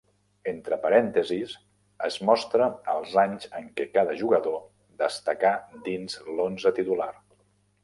Entre 0.51 0.77
parèntesis 0.85 1.51
es 2.07 2.17
mostra 2.29 2.69
els 2.95 3.13
anys 3.25 3.47
en 3.61 3.69
què 3.77 3.87
cada 3.99 4.17
jugador 4.23 4.59
destacà 5.05 5.55
dins 5.91 6.19
l'onze 6.35 6.77
titular. 6.83 7.13